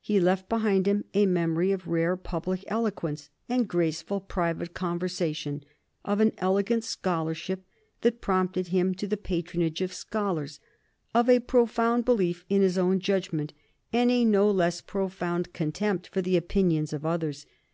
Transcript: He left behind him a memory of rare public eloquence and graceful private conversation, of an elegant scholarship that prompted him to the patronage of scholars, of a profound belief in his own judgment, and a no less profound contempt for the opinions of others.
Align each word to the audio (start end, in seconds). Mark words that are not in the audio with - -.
He 0.00 0.20
left 0.20 0.48
behind 0.48 0.86
him 0.88 1.04
a 1.12 1.26
memory 1.26 1.70
of 1.70 1.86
rare 1.86 2.16
public 2.16 2.64
eloquence 2.66 3.28
and 3.46 3.68
graceful 3.68 4.20
private 4.22 4.72
conversation, 4.72 5.64
of 6.02 6.18
an 6.18 6.32
elegant 6.38 6.82
scholarship 6.82 7.62
that 8.00 8.22
prompted 8.22 8.68
him 8.68 8.94
to 8.94 9.06
the 9.06 9.18
patronage 9.18 9.82
of 9.82 9.92
scholars, 9.92 10.60
of 11.14 11.28
a 11.28 11.40
profound 11.40 12.06
belief 12.06 12.46
in 12.48 12.62
his 12.62 12.78
own 12.78 13.00
judgment, 13.00 13.52
and 13.92 14.10
a 14.10 14.24
no 14.24 14.50
less 14.50 14.80
profound 14.80 15.52
contempt 15.52 16.08
for 16.08 16.22
the 16.22 16.38
opinions 16.38 16.94
of 16.94 17.04
others. 17.04 17.44